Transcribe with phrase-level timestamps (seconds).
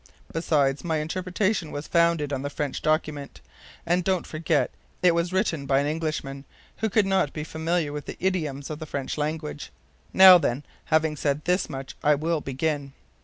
[0.33, 3.39] Besides, my interpretation was founded on the French document;
[3.85, 4.71] and don't forget
[5.03, 6.43] it was written by an Englishman,
[6.77, 9.71] who could not be familiar with the idioms of the French language.
[10.11, 12.93] Now then, having said this much, I will begin."